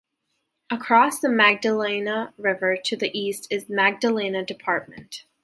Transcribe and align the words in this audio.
Across 0.71 1.19
the 1.19 1.29
Magdalena 1.29 2.33
River 2.39 2.75
to 2.85 2.97
the 2.97 3.15
east 3.15 3.45
is 3.51 3.69
Magdalena 3.69 4.43
Department. 4.43 5.25